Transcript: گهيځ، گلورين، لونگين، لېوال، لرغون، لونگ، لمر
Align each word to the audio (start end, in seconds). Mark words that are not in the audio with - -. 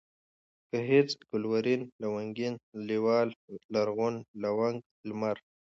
گهيځ، 0.71 1.09
گلورين، 1.29 1.81
لونگين، 2.01 2.53
لېوال، 2.87 3.29
لرغون، 3.73 4.15
لونگ، 4.41 4.77
لمر 5.07 5.37